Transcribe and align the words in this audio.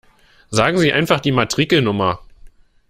Sagen 0.49 0.79
Sie 0.79 0.91
einfach 0.91 1.19
die 1.19 1.31
Matrikelnummer! 1.31 2.21